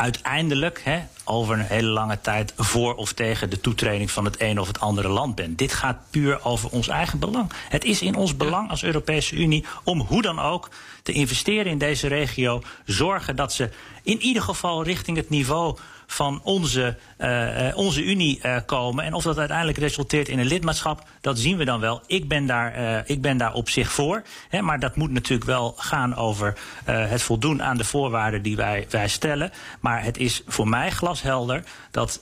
[0.00, 4.58] uiteindelijk hè, over een hele lange tijd voor of tegen de toetreding van het een
[4.60, 5.58] of het andere land bent.
[5.58, 7.52] Dit gaat puur over ons eigen belang.
[7.68, 10.68] Het is in ons belang als Europese Unie om hoe dan ook
[11.02, 12.62] te investeren in deze regio.
[12.84, 13.70] Zorgen dat ze
[14.02, 15.78] in ieder geval richting het niveau
[16.10, 19.04] van onze, uh, onze Unie uh, komen.
[19.04, 22.02] En of dat uiteindelijk resulteert in een lidmaatschap, dat zien we dan wel.
[22.06, 24.22] Ik ben daar, ik ben daar op zich voor.
[24.48, 28.86] Hè, maar dat moet natuurlijk wel gaan over het voldoen aan de voorwaarden die wij,
[28.90, 29.52] wij stellen.
[29.80, 32.20] Maar het is voor mij glashelder dat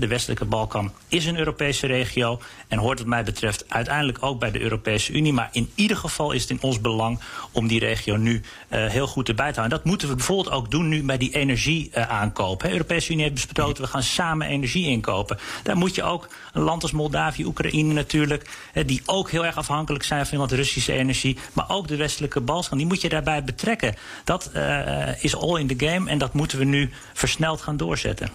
[0.00, 2.40] de westelijke Balkan is een Europese regio.
[2.68, 5.32] En hoort wat mij betreft uiteindelijk ook bij de Europese Unie.
[5.32, 7.20] Maar in ieder geval is het in ons belang
[7.52, 9.78] om die regio nu heel goed erbij te houden.
[9.78, 12.64] En dat moeten we bijvoorbeeld ook doen nu bij die energieaankoop.
[12.64, 15.38] Europese Unie heeft we gaan samen energie inkopen.
[15.62, 18.50] Daar moet je ook een land als Moldavië, Oekraïne natuurlijk,
[18.86, 22.78] die ook heel erg afhankelijk zijn van wat Russische energie, maar ook de westelijke Balkan,
[22.78, 23.94] die moet je daarbij betrekken.
[24.24, 28.30] Dat uh, is all in the game en dat moeten we nu versneld gaan doorzetten.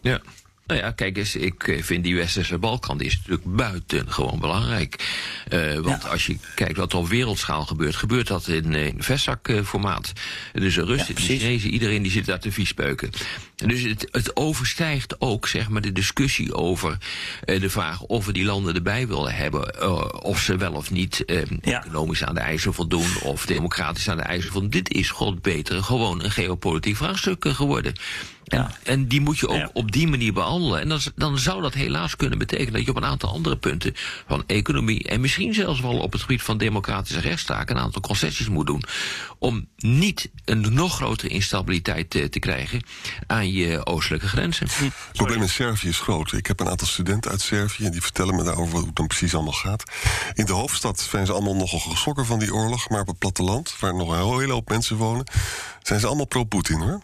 [0.00, 0.20] Ja.
[0.72, 5.08] Nou ja, kijk eens, ik eh, vind die Westerse Balkan die is natuurlijk buitengewoon belangrijk.
[5.52, 6.08] Uh, want ja.
[6.08, 10.12] als je kijkt wat er op wereldschaal gebeurt, gebeurt dat in, in vestzakformaat.
[10.52, 13.10] Dus de Russen, ja, de Chinezen, iedereen die zit daar te viespeuken.
[13.56, 16.98] Dus het, het overstijgt ook zeg maar, de discussie over
[17.46, 19.74] uh, de vraag of we die landen erbij willen hebben.
[19.80, 21.84] Uh, of ze wel of niet ja.
[21.84, 24.70] economisch aan de eisen voldoen of democratisch aan de eisen voldoen.
[24.70, 27.94] Dit is god beter gewoon een geopolitiek vraagstuk geworden.
[28.52, 28.58] Ja.
[28.58, 29.70] En, en die moet je ook ja.
[29.72, 30.80] op die manier behandelen.
[30.80, 33.92] En dan, dan zou dat helaas kunnen betekenen dat je op een aantal andere punten
[34.26, 38.48] van economie en misschien zelfs wel op het gebied van democratische rechtszaak een aantal concessies
[38.48, 38.82] moet doen.
[39.38, 42.82] Om niet een nog grotere instabiliteit te, te krijgen
[43.26, 44.66] aan je oostelijke grenzen.
[44.68, 46.32] Het probleem in Servië is groot.
[46.32, 49.34] Ik heb een aantal studenten uit Servië die vertellen me daarover hoe het dan precies
[49.34, 49.82] allemaal gaat.
[50.34, 53.74] In de hoofdstad zijn ze allemaal nogal geschrokken van die oorlog, maar op het platteland,
[53.80, 55.26] waar nog een hele hoop mensen wonen,
[55.82, 57.02] zijn ze allemaal pro-Poetin hoor.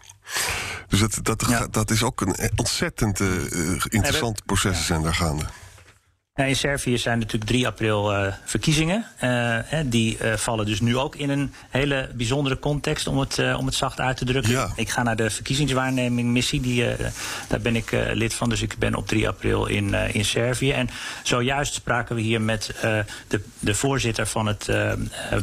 [0.87, 1.67] Dus dat, dat, ja.
[1.71, 3.29] dat is ook een ontzettend uh,
[3.89, 5.45] interessant proces zijn daar gaande.
[6.47, 9.05] In Servië zijn natuurlijk 3 april uh, verkiezingen.
[9.23, 13.65] Uh, die uh, vallen dus nu ook in een hele bijzondere context, om het, om
[13.65, 14.51] het zacht uit te drukken.
[14.51, 14.71] Ja.
[14.75, 16.85] Ik ga naar de verkiezingswaarneming missie, die,
[17.47, 20.71] daar ben ik lid van, dus ik ben op 3 april in, in Servië.
[20.71, 20.89] En
[21.23, 22.75] zojuist spraken we hier met
[23.27, 24.69] de, de voorzitter van het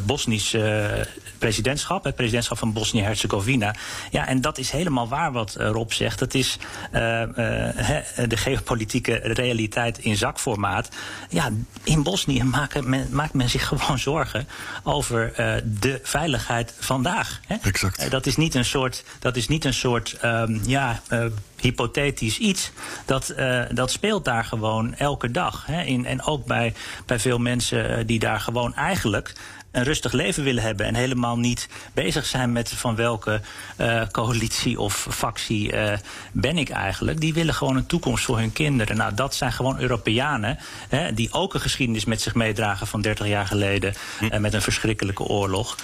[0.05, 1.07] Bosnische
[1.37, 3.75] presidentschap, het presidentschap van Bosnië-Herzegovina.
[4.11, 6.19] Ja, en dat is helemaal waar wat Rob zegt.
[6.19, 6.57] Dat is
[6.91, 10.86] de geopolitieke realiteit in zakformaat
[11.29, 11.51] ja,
[11.83, 14.47] in Bosnië maakt men, maakt men zich gewoon zorgen
[14.83, 17.39] over uh, de veiligheid vandaag.
[17.47, 17.55] Hè?
[17.61, 18.03] Exact.
[18.03, 21.25] Uh, dat is niet een soort, dat is niet een soort um, ja, uh,
[21.59, 22.71] hypothetisch iets.
[23.05, 23.33] Dat,
[23.71, 25.65] dat speelt daar gewoon elke dag.
[25.65, 25.81] Hè?
[25.81, 26.73] In, en ook bij,
[27.05, 29.33] bij veel mensen die daar gewoon eigenlijk
[29.77, 33.41] een rustig leven willen hebben en helemaal niet bezig zijn met van welke
[33.77, 35.93] uh, coalitie of factie uh,
[36.31, 37.19] ben ik eigenlijk.
[37.19, 38.97] Die willen gewoon een toekomst voor hun kinderen.
[38.97, 40.57] Nou, dat zijn gewoon Europeanen
[40.89, 44.25] hè, die ook een geschiedenis met zich meedragen van 30 jaar geleden hm.
[44.25, 45.77] uh, met een verschrikkelijke oorlog.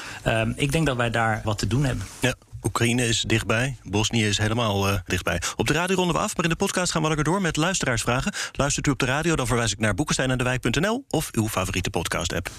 [0.56, 2.06] ik denk dat wij daar wat te doen hebben.
[2.20, 2.34] Ja.
[2.64, 3.78] Oekraïne is dichtbij.
[3.84, 5.42] Bosnië is helemaal uh, dichtbij.
[5.56, 7.58] Op de radio ronden we af, maar in de podcast gaan we lekker door met
[7.58, 8.34] luisteraarsvragen.
[8.52, 12.50] Luistert u op de radio, dan verwijs ik naar boekensteinendewijk.nl of uw favoriete podcast-app.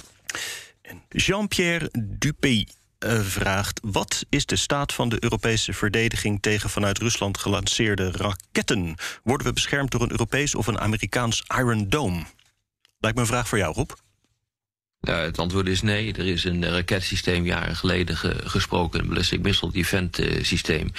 [1.08, 2.64] Jean-Pierre Dupé
[3.04, 8.94] uh, vraagt: Wat is de staat van de Europese verdediging tegen vanuit Rusland gelanceerde raketten?
[9.22, 12.22] Worden we beschermd door een Europees of een Amerikaans Iron Dome?
[12.98, 13.90] Lijkt me een vraag voor jou, Rob.
[15.04, 16.12] Nou, het antwoord is nee.
[16.12, 20.90] Er is een raketsysteem jaren geleden ge gesproken, een ballistic missile defense uh, systeem,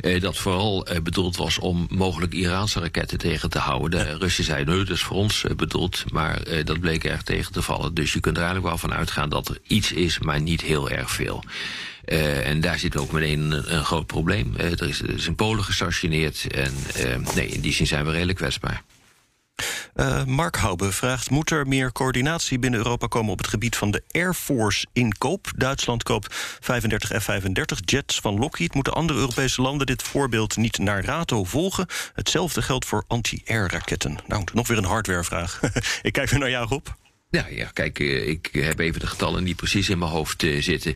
[0.00, 4.06] uh, dat vooral uh, bedoeld was om mogelijk Iraanse raketten tegen te houden.
[4.06, 7.62] De Russen zeiden, nee, dat is voor ons bedoeld, maar dat bleek erg tegen te
[7.62, 7.94] vallen.
[7.94, 10.90] Dus je kunt er eigenlijk wel van uitgaan dat er iets is, maar niet heel
[10.90, 11.44] erg veel.
[12.06, 14.54] Uh, en daar zit ook meteen een, een groot probleem.
[14.56, 18.04] Uh, er, is, er, is, in Polen gestationeerd en uh, nee, in die zin zijn
[18.04, 18.82] we redelijk kwetsbaar.
[19.96, 23.90] Uh, Mark Haube vraagt: Moet er meer coördinatie binnen Europa komen op het gebied van
[23.90, 25.52] de Air Force inkoop?
[25.56, 28.74] Duitsland koopt 35 F-35 jets van Lockheed.
[28.74, 31.86] Moeten andere Europese landen dit voorbeeld niet naar rato volgen?
[32.14, 34.18] Hetzelfde geldt voor anti-air raketten.
[34.26, 35.60] Nou, nog weer een hardwarevraag.
[36.02, 36.86] Ik kijk weer naar jou, Rob.
[37.36, 40.94] Ja, ja, kijk, ik heb even de getallen niet precies in mijn hoofd uh, zitten.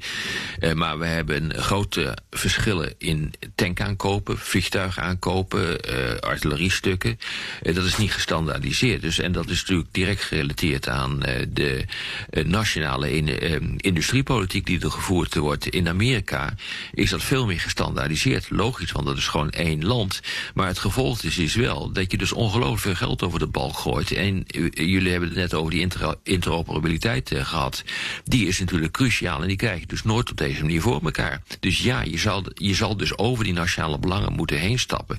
[0.61, 5.81] Uh, maar we hebben grote verschillen in tankaankopen, vliegtuigaankopen,
[6.21, 7.19] artilleriestukken.
[7.63, 9.03] dat is niet gestandaardiseerd.
[9.03, 11.85] Dus, en dat is natuurlijk direct gerelateerd aan de
[12.31, 15.67] nationale in, industriepolitiek die er gevoerd wordt.
[15.67, 16.55] In Amerika
[16.93, 18.51] is dat veel meer gestandaardiseerd.
[18.51, 20.21] Logisch, want dat is gewoon één land.
[20.55, 23.79] Maar het gevolg is, is wel dat je dus ongelooflijk veel geld over de balk
[23.79, 24.13] gooit.
[24.13, 27.83] En jullie hebben het net over die inter interoperabiliteit uh, gehad.
[28.25, 31.43] Die is natuurlijk cruciaal en die krijg je dus nooit op deze manier voor elkaar.
[31.61, 35.19] Dus ja, je zal, je zal dus over die nationale belangen moeten heen stappen.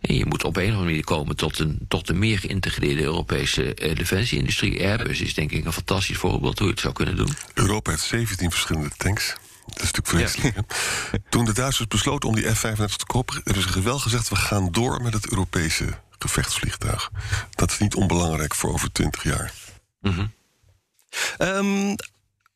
[0.00, 3.02] En je moet op een of andere manier komen tot een, tot een meer geïntegreerde
[3.02, 4.86] Europese uh, defensieindustrie.
[4.86, 7.34] Airbus is denk ik een fantastisch voorbeeld hoe je het zou kunnen doen.
[7.54, 9.34] Europa heeft 17 verschillende tanks.
[9.66, 10.56] Dat is natuurlijk vreselijk.
[10.56, 11.18] Ja.
[11.28, 14.72] Toen de Duitsers besloten om die F-35 te kopen, hebben ze wel gezegd: we gaan
[14.72, 17.10] door met het Europese gevechtsvliegtuig.
[17.50, 19.52] Dat is niet onbelangrijk voor over 20 jaar.
[20.00, 20.32] Mm -hmm.
[21.38, 21.96] Um,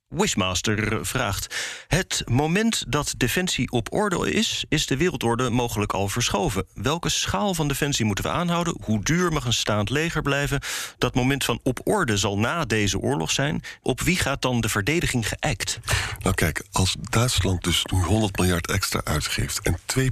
[0.08, 1.54] Wishmaster vraagt:
[1.88, 6.66] Het moment dat defensie op orde is, is de wereldorde mogelijk al verschoven.
[6.74, 8.76] Welke schaal van defensie moeten we aanhouden?
[8.80, 10.60] Hoe duur mag een staand leger blijven?
[10.98, 13.62] Dat moment van op orde zal na deze oorlog zijn.
[13.82, 15.78] Op wie gaat dan de verdediging geëikt?
[16.18, 20.08] Nou, kijk, als Duitsland dus nu 100 miljard extra uitgeeft en 2%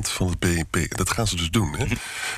[0.00, 1.86] van het BNP, dat gaan ze dus doen, hè,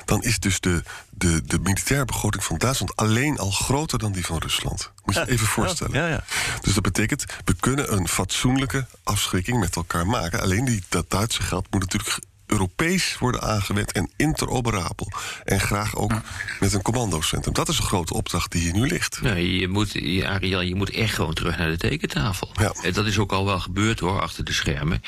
[0.04, 0.82] dan is dus de,
[1.18, 4.92] de, de militaire begroting van Duitsland alleen al groter dan die van Rusland.
[5.04, 5.94] Moet je je even voorstellen.
[5.94, 6.24] Ja, ja.
[6.60, 10.40] Dus dat betekent, we kunnen een fatsoenlijke afschrikking met elkaar maken.
[10.40, 15.12] Alleen die, dat Duitse geld moet natuurlijk Europees worden aangewend en interoperabel.
[15.44, 16.12] En graag ook
[16.60, 17.54] met een commandocentrum.
[17.54, 19.20] Dat is een grote opdracht die hier nu ligt.
[19.22, 22.50] Nee, je moet, Ariel, je moet echt gewoon terug naar de tekentafel.
[22.60, 22.72] Ja.
[22.82, 25.02] En dat is ook al wel gebeurd hoor, achter de schermen.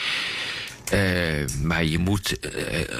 [0.94, 2.52] Uh, maar je moet uh,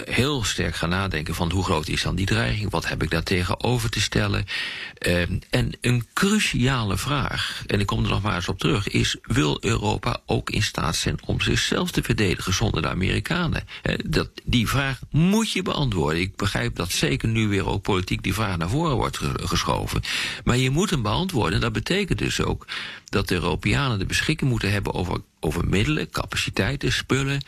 [0.05, 2.71] heel sterk gaan nadenken van hoe groot is dan die dreiging?
[2.71, 4.45] Wat heb ik daar tegenover te stellen?
[5.07, 9.17] Uh, en een cruciale vraag, en ik kom er nog maar eens op terug, is
[9.23, 13.65] wil Europa ook in staat zijn om zichzelf te verdedigen zonder de Amerikanen?
[14.07, 16.21] dat, die vraag moet je beantwoorden.
[16.21, 20.03] Ik begrijp dat zeker nu weer ook politiek die vraag naar voren wordt geschoven.
[20.45, 21.55] Maar je moet hem beantwoorden.
[21.55, 22.67] En dat betekent dus ook
[23.05, 27.45] dat de Europeanen de beschikking moeten hebben over, over middelen, capaciteiten, spullen.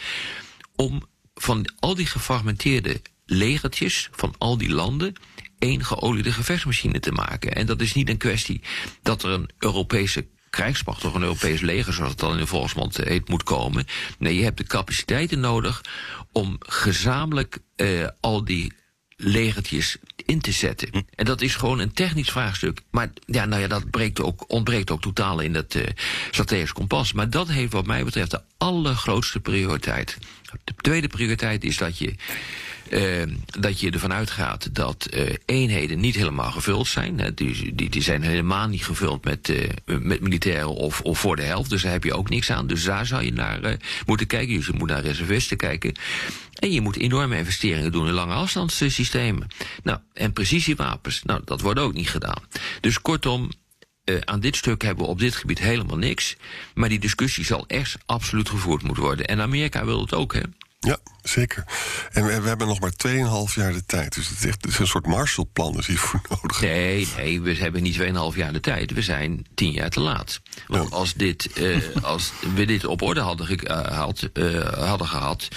[0.77, 1.03] om
[1.35, 5.13] van al die gefragmenteerde legertjes van al die landen
[5.59, 7.55] één geoliede gevechtsmachine te maken.
[7.55, 8.63] En dat is niet een kwestie
[9.03, 12.97] dat er een Europese krijgsmacht of een Europees leger, zoals het dan in de volksmond
[12.97, 13.87] heet, moet komen.
[14.19, 15.85] Nee, je hebt de capaciteiten nodig
[16.33, 18.73] om gezamenlijk uh, al die
[19.23, 20.89] legertjes in te zetten.
[20.91, 21.01] Hm.
[21.15, 22.81] En dat is gewoon een technisch vraagstuk.
[22.91, 25.83] Maar ja, nou ja, dat breekt ook, ontbreekt ook totaal in het uh,
[26.31, 27.13] strategisch kompas.
[27.13, 30.19] Maar dat heeft wat mij betreft de allergrootste prioriteit.
[30.65, 32.15] De tweede prioriteit is dat je
[32.93, 37.33] uh, dat je ervan uitgaat dat uh, eenheden niet helemaal gevuld zijn.
[37.35, 39.53] Die, die, die zijn helemaal niet gevuld met,
[39.85, 41.71] met militairen of, of voor de helft.
[41.71, 42.67] Dus daar heb je ook niks aan.
[42.67, 43.77] Dus daar zou je naar
[44.07, 44.55] moeten kijken.
[44.55, 45.95] Dus je moet naar reservisten kijken.
[46.55, 49.47] En je moet enorme investeringen doen in lange afstandssystemen.
[49.83, 52.43] Nou, en precisiewapens, nou, dat wordt ook niet gedaan.
[52.81, 53.51] Dus kortom,
[54.25, 56.37] aan dit stuk hebben we op dit gebied helemaal niks.
[56.75, 59.27] Maar die discussie zal echt absoluut gevoerd moeten worden.
[59.27, 60.41] En Amerika wil het ook, hè?
[60.87, 61.65] Ja, zeker.
[62.13, 62.93] En we, we hebben nog maar
[63.49, 64.15] 2,5 jaar de tijd.
[64.15, 66.61] Dus het is, echt, het is een soort Marshallplan is hiervoor nodig.
[66.61, 68.03] Nee, nee, we hebben niet 2,5
[68.35, 68.93] jaar de tijd.
[68.93, 70.41] We zijn 10 jaar te laat.
[70.67, 70.97] Want ja.
[70.97, 75.49] als, dit, uh, als we dit op orde hadden, uh, had, uh, hadden gehad...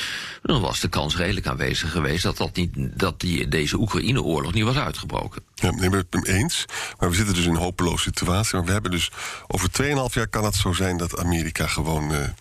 [0.41, 2.23] dan was de kans redelijk aanwezig geweest...
[2.23, 5.43] dat, dat, niet, dat die, deze Oekraïne-oorlog niet was uitgebroken.
[5.55, 6.65] Ja, nee, ben het hem eens.
[6.99, 8.55] Maar we zitten dus in een hopeloze situatie.
[8.55, 9.11] Maar we hebben dus
[9.47, 12.33] over 2,5 jaar kan het zo zijn dat Amerika gewoon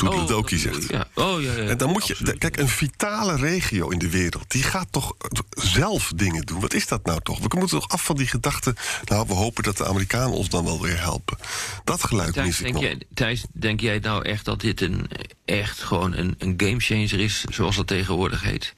[0.00, 0.88] toedeledokie oh, zegt.
[0.88, 1.08] Ja.
[1.14, 4.62] Oh, ja, ja, en dan moet je, kijk, een vitale regio in de wereld, die
[4.62, 5.14] gaat toch
[5.50, 6.60] zelf dingen doen.
[6.60, 7.38] Wat is dat nou toch?
[7.38, 8.74] We moeten toch af van die gedachte.
[9.04, 11.38] Nou, we hopen dat de Amerikanen ons dan wel weer helpen.
[11.84, 12.84] Dat geluid Thijs, mis ik denk nog.
[12.84, 15.10] Jij, Thijs, denk jij nou echt dat dit een,
[15.44, 18.74] echt gewoon een, een gamechanger is, zoals dat tegenwoordig heet?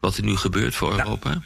[0.00, 1.42] Wat er nu gebeurt voor nou, Europa?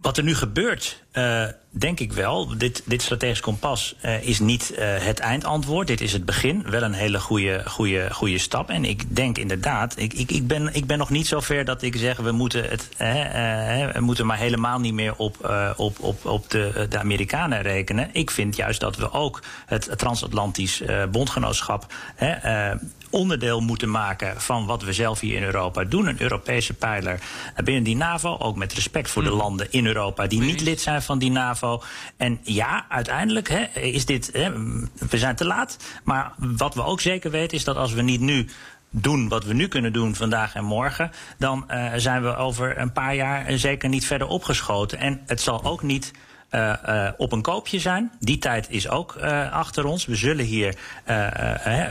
[0.00, 2.58] Wat er nu gebeurt, Uh, denk ik wel.
[2.58, 5.86] Dit, dit strategisch kompas uh, is niet uh, het eindantwoord.
[5.86, 6.62] Dit is het begin.
[6.70, 8.70] Wel een hele goede, goede, goede stap.
[8.70, 11.82] En ik denk inderdaad, ik, ik, ik, ben, ik ben nog niet zo ver dat
[11.82, 12.16] ik zeg...
[12.16, 12.88] we moeten, het,
[13.94, 18.08] we moeten maar helemaal niet meer op, op, op, op de, de Amerikanen rekenen.
[18.12, 21.86] Ik vind juist dat we ook het transatlantisch bondgenootschap
[23.10, 26.06] onderdeel moeten maken van wat we zelf hier in Europa doen.
[26.06, 27.20] Een Europese pijler
[27.64, 28.36] binnen die NAVO.
[28.38, 31.82] Ook met respect voor de landen in Europa die niet lid zijn van die NAVO.
[32.16, 34.30] En ja, uiteindelijk hè, is dit.
[35.08, 35.76] We zijn te laat.
[36.04, 38.48] Maar wat we ook zeker weten is dat als we niet nu
[38.90, 42.92] doen wat we nu kunnen doen vandaag en morgen, dan uh, zijn we over een
[42.92, 44.98] paar jaar zeker niet verder opgeschoten.
[44.98, 46.12] En het zal ook niet
[46.50, 48.12] uh, op een koopje zijn.
[48.18, 49.16] Die tijd is ook
[49.50, 50.06] achter ons.
[50.06, 50.74] We zullen hier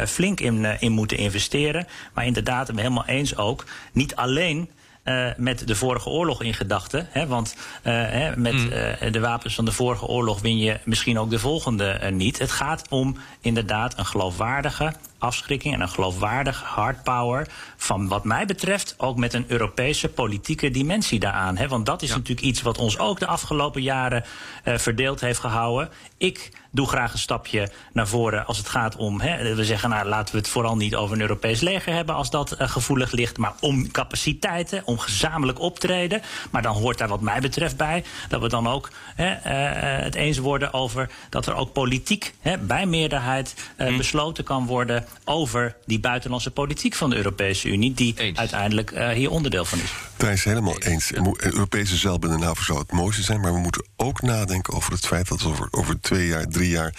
[0.07, 1.87] flink in, in moeten investeren.
[2.13, 3.65] Maar inderdaad, ik ben helemaal eens ook.
[3.93, 4.69] Niet alleen
[5.03, 7.07] uh, met de vorige oorlog in gedachten.
[7.27, 8.69] Want uh, met mm.
[8.71, 12.39] uh, de wapens van de vorige oorlog win je misschien ook de volgende niet.
[12.39, 17.47] Het gaat om inderdaad een geloofwaardige afschrikking en een geloofwaardige hardpower.
[17.77, 21.57] Van wat mij betreft ook met een Europese politieke dimensie daaraan.
[21.57, 21.67] Hè?
[21.67, 22.15] Want dat is ja.
[22.15, 24.23] natuurlijk iets wat ons ook de afgelopen jaren
[24.63, 25.89] verdeeld heeft gehouden.
[26.17, 29.21] Ik doe graag een stapje naar voren als het gaat om.
[29.21, 32.29] Hè, we zeggen, nou, laten we het vooral niet over een Europees leger hebben als
[32.29, 33.37] dat uh, gevoelig ligt.
[33.37, 36.21] Maar om capaciteiten, om gezamenlijk optreden.
[36.51, 40.15] Maar dan hoort daar, wat mij betreft, bij dat we dan ook hè, uh, het
[40.15, 43.97] eens worden over dat er ook politiek hè, bij meerderheid hm.
[43.97, 48.37] besloten kan worden over die buitenlandse politiek van de Europese Unie, die eens.
[48.37, 49.91] uiteindelijk hier onderdeel van is.
[50.17, 51.15] Daar is helemaal eens.
[51.15, 54.73] Een Europese zeil binnen de NAVO zou het mooiste zijn, maar we moeten ook nadenken
[54.73, 56.93] over het feit dat over, over twee jaar, drie jaar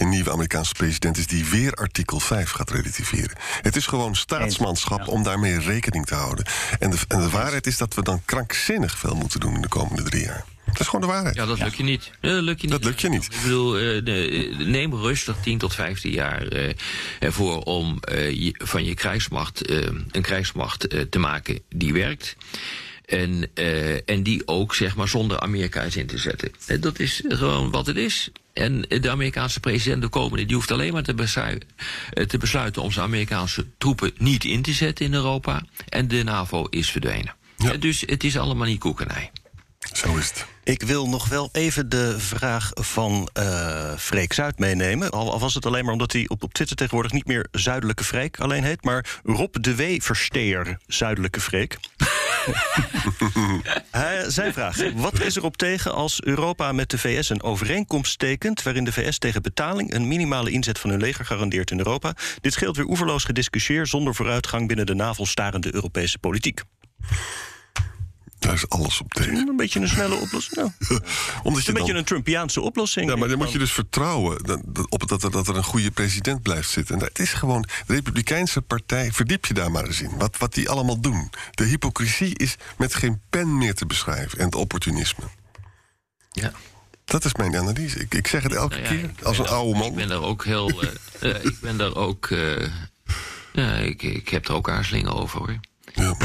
[0.00, 3.36] een nieuwe Amerikaanse president is die weer artikel 5 gaat relativeren.
[3.62, 6.44] Het is gewoon staatsmanschap om daarmee rekening te houden.
[6.78, 9.68] En de, en de waarheid is dat we dan krankzinnig veel moeten doen in de
[9.68, 10.44] komende drie jaar.
[10.72, 11.34] Dat is gewoon de waarheid.
[11.34, 12.10] Ja, dat lukt je niet.
[12.20, 12.76] Dat lukt je niet.
[12.76, 13.24] Dat lukt je niet.
[13.24, 16.72] Ik bedoel, uh, neem rustig 10 tot 15 jaar uh,
[17.18, 17.98] ervoor om
[18.52, 22.36] van je krijgsmacht een krijgsmacht te maken die werkt.
[23.06, 23.54] En,
[24.06, 26.52] en die ook, zeg maar, zonder Amerika is in te zetten.
[26.80, 28.30] dat is gewoon wat het is.
[28.52, 31.68] En de Amerikaanse president, de komende, die hoeft alleen maar te, besluiten,
[32.26, 35.62] te besluiten om zijn Amerikaanse troepen niet in te zetten in Europa.
[35.88, 37.34] En de NAVO is verdwenen.
[37.56, 37.76] Ja.
[37.76, 39.30] Dus het is allemaal niet koekenij.
[39.92, 40.46] Zo is het.
[40.64, 45.10] Ik wil nog wel even de vraag van uh, Freek Zuid meenemen.
[45.10, 48.04] Al, al, was het alleen maar omdat hij op, op Twitter tegenwoordig niet meer Zuidelijke
[48.04, 50.02] Freek alleen heet, maar Rob de W.
[50.02, 51.78] Versteer Zuidelijke Freek.
[54.26, 58.62] Zijn vraag: Wat is erop tegen als Europa met de VS een overeenkomst tekent.
[58.62, 62.14] waarin de VS tegen betaling een minimale inzet van hun leger garandeert in Europa?
[62.40, 66.62] Dit scheelt weer oeverloos gediscussieerd zonder vooruitgang binnen de navelstarende Europese politiek.
[68.40, 69.48] Daar is alles op tegen.
[69.48, 70.56] Een beetje een snelle oplossing.
[70.56, 70.70] Nou.
[71.42, 73.08] Omdat je een beetje een Trumpiaanse oplossing.
[73.10, 75.90] Ja, maar dan moet je dus vertrouwen dat, op dat er, dat er een goede
[75.90, 76.94] president blijft zitten.
[76.94, 77.68] En dat is gewoon.
[77.86, 80.10] De Republikeinse Partij, verdiep je daar maar eens in.
[80.18, 81.30] Wat, wat die allemaal doen.
[81.50, 84.38] De hypocrisie is met geen pen meer te beschrijven.
[84.38, 85.24] En het opportunisme.
[86.30, 86.52] Ja.
[87.04, 88.00] Dat is mijn analyse.
[88.00, 89.88] Ik, ik zeg het elke nou ja, keer als een oude man.
[89.88, 90.84] Ik ben daar ook heel.
[90.84, 92.28] uh, uh, ik ben daar ook.
[92.28, 92.66] Uh,
[93.52, 95.58] ja, ik, ik heb er ook aarzelingen over hoor.
[95.94, 96.16] Ja.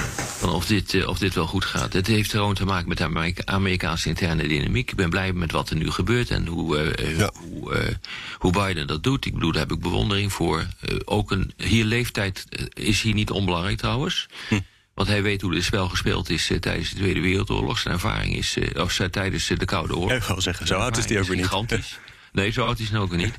[0.46, 1.94] Van of, dit, uh, of dit wel goed gaat.
[1.94, 4.92] Het heeft gewoon te maken met de Amerika Amerikaanse interne dynamiek.
[4.92, 7.32] Ik ben blij met wat er nu gebeurt en hoe, uh, ja.
[7.34, 7.96] hoe, uh,
[8.38, 9.26] hoe, Biden dat doet.
[9.26, 10.68] Ik bedoel, daar heb ik bewondering voor.
[11.06, 14.28] ook een, hier leeftijd is hier niet onbelangrijk trouwens.
[14.50, 14.60] Hm.
[14.94, 17.80] Want hij weet hoe dit spel gespeeld is tijdens de Tweede Wereldoorlog.
[17.80, 20.18] Zijn ervaring is, of tijdens de Koude Oorlog.
[20.18, 22.00] Ik wil zeggen, zo oud is hij ook weer niet.
[22.32, 23.38] Nee, zo oud is hij ook weer niet.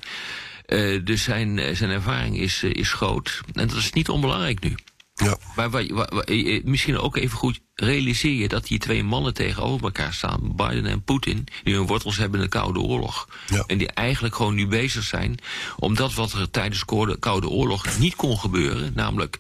[1.07, 3.41] dus zijn, zijn ervaring is, is groot.
[3.53, 4.75] En dat is niet onbelangrijk nu.
[5.25, 5.37] Ja.
[5.57, 9.85] Maar waar, waar, waar, misschien ook even goed realiseer je dat die twee mannen tegenover
[9.85, 13.29] elkaar staan, Biden en Poetin, die hun wortels hebben in de Koude Oorlog.
[13.47, 13.65] Ja.
[13.67, 15.39] En die eigenlijk gewoon nu bezig zijn
[15.77, 19.37] om dat wat er tijdens de Koude Oorlog niet kon gebeuren, namelijk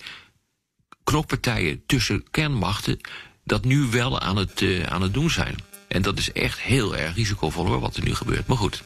[1.04, 3.00] knokpartijen tussen kernmachten,
[3.44, 5.56] dat nu wel aan het, uh, aan het doen zijn.
[5.88, 8.46] En dat is echt heel erg risicovol hoor, wat er nu gebeurt.
[8.46, 8.82] Maar goed.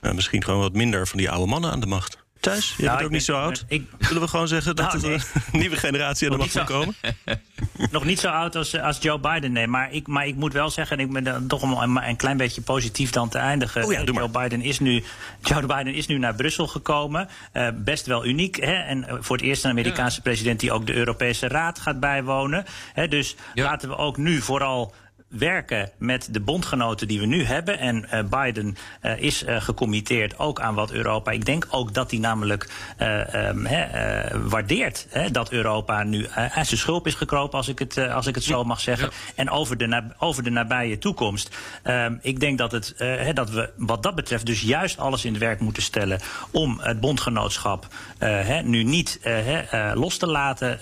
[0.00, 2.18] Misschien gewoon wat minder van die oude mannen aan de macht.
[2.40, 3.64] Thijs, je nou, bent ook niet zo oud.
[3.68, 6.64] Ik, Zullen we gewoon zeggen dat nou, er een nieuwe generatie aan de macht kan
[6.64, 6.94] komen?
[7.90, 9.66] Nog niet zo oud als, als Joe Biden, nee.
[9.66, 13.10] Maar ik, maar ik moet wel zeggen, ik ben toch een, een klein beetje positief
[13.10, 13.84] dan te eindigen.
[13.84, 15.04] Oh ja, Joe, Biden is nu,
[15.42, 17.28] Joe Biden is nu naar Brussel gekomen.
[17.52, 18.56] Uh, best wel uniek.
[18.56, 18.74] Hè?
[18.74, 20.22] En voor het eerst een Amerikaanse ja.
[20.22, 22.64] president die ook de Europese Raad gaat bijwonen.
[22.92, 23.08] Hè?
[23.08, 23.64] Dus ja.
[23.64, 24.94] laten we ook nu vooral
[25.28, 27.78] werken met de bondgenoten die we nu hebben.
[27.78, 31.30] En uh, Biden uh, is uh, gecommitteerd ook aan wat Europa.
[31.30, 32.68] Ik denk ook dat hij namelijk
[33.02, 33.68] um,
[34.48, 38.44] waardeert dat Europa nu uit zijn schulp is gekropen, als ik het, als ik het
[38.44, 39.08] zo mag zeggen.
[39.12, 39.32] Ja.
[39.34, 41.56] En over de, over de nabije toekomst.
[41.84, 42.94] Um, ik denk dat, het,
[43.34, 47.00] dat we wat dat betreft dus juist alles in het werk moeten stellen om het
[47.00, 47.86] bondgenootschap
[48.64, 49.20] nu niet
[49.94, 50.78] los te laten.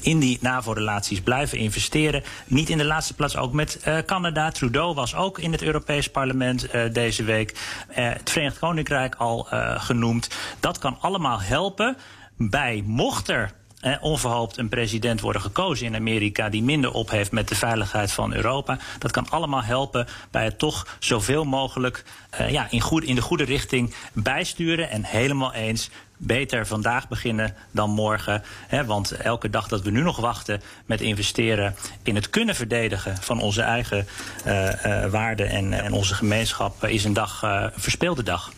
[0.00, 2.22] in die NAVO-relaties blijven investeren.
[2.46, 4.50] Niet in de laatste plaats ook met uh, Canada.
[4.50, 7.50] Trudeau was ook in het Europees Parlement uh, deze week.
[7.90, 9.46] Uh, het Verenigd Koninkrijk al
[9.78, 10.28] genoemd.
[10.60, 11.96] Dat kan allemaal helpen
[12.36, 17.32] bij, mocht er eh, onverhoopt een president worden gekozen in Amerika die minder op heeft
[17.32, 18.78] met de veiligheid van Europa.
[18.98, 22.04] Dat kan allemaal helpen bij het toch zoveel mogelijk
[22.40, 24.90] uh, ja, in, goed, in de goede richting bijsturen.
[24.90, 28.42] En helemaal eens, beter vandaag beginnen dan morgen.
[28.66, 33.16] Hè, want elke dag dat we nu nog wachten met investeren in het kunnen verdedigen
[33.16, 34.06] van onze eigen
[34.46, 38.52] uh, uh, waarden en, en onze gemeenschap is een dag, uh, een verspeelde dag.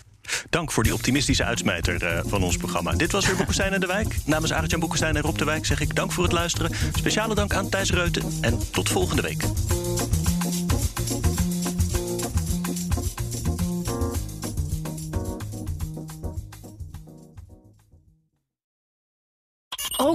[0.51, 2.93] Dank voor die optimistische uitsmijter uh, van ons programma.
[2.93, 4.17] Dit was weer Boekenstein en de Wijk.
[4.25, 6.71] Namens Arjan Boekenstein en Rob de Wijk zeg ik dank voor het luisteren.
[6.93, 9.45] Speciale dank aan Thijs Reuten en tot volgende week.